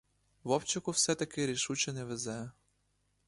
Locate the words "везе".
2.03-2.51